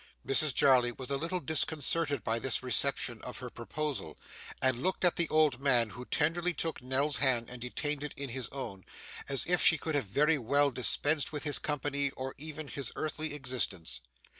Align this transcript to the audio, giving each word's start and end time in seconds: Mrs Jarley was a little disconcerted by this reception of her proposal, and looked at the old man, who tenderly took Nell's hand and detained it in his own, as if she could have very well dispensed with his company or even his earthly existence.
Mrs 0.25 0.55
Jarley 0.55 0.91
was 0.97 1.11
a 1.11 1.17
little 1.17 1.39
disconcerted 1.39 2.23
by 2.23 2.39
this 2.39 2.63
reception 2.63 3.21
of 3.21 3.37
her 3.37 3.51
proposal, 3.51 4.17
and 4.59 4.81
looked 4.81 5.05
at 5.05 5.15
the 5.15 5.29
old 5.29 5.59
man, 5.61 5.91
who 5.91 6.05
tenderly 6.05 6.55
took 6.55 6.81
Nell's 6.81 7.17
hand 7.17 7.51
and 7.51 7.61
detained 7.61 8.03
it 8.03 8.15
in 8.17 8.29
his 8.29 8.49
own, 8.49 8.83
as 9.29 9.45
if 9.45 9.61
she 9.61 9.77
could 9.77 9.93
have 9.93 10.05
very 10.05 10.39
well 10.39 10.71
dispensed 10.71 11.31
with 11.31 11.43
his 11.43 11.59
company 11.59 12.09
or 12.17 12.33
even 12.39 12.67
his 12.67 12.91
earthly 12.95 13.35
existence. 13.35 14.01